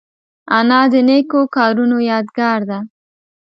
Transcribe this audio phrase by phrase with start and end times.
[0.57, 2.79] انا د نیکو کارونو یادګار ده